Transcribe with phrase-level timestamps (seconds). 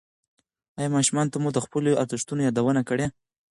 [0.77, 3.05] ایا ماشومانو ته مو د خپلو ارزښتونو یادونه کړې؟